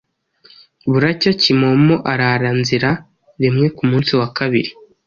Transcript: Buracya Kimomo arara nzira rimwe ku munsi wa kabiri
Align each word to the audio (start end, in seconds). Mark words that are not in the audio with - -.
Buracya 0.91 1.31
Kimomo 1.41 1.95
arara 2.11 2.49
nzira 2.59 2.89
rimwe 3.41 3.67
ku 3.75 3.83
munsi 3.89 4.11
wa 4.19 4.27
kabiri 4.37 4.71